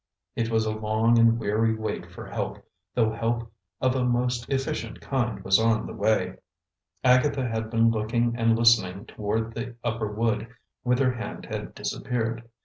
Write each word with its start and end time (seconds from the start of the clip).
It 0.35 0.49
was 0.49 0.65
a 0.65 0.71
long 0.71 1.19
and 1.19 1.37
weary 1.37 1.75
wait 1.75 2.07
for 2.11 2.25
help, 2.25 2.65
though 2.95 3.11
help 3.11 3.51
of 3.79 3.95
a 3.95 4.03
most 4.03 4.49
efficient 4.49 4.99
kind 4.99 5.43
was 5.43 5.59
on 5.59 5.85
the 5.85 5.93
way. 5.93 6.37
Agatha 7.03 7.47
had 7.47 7.69
been 7.69 7.91
looking 7.91 8.35
and 8.35 8.57
listening 8.57 9.05
toward 9.05 9.53
the 9.53 9.75
upper 9.83 10.11
wood, 10.11 10.47
whither 10.81 11.11
Hand 11.13 11.45
had 11.45 11.75
disappeared. 11.75 12.49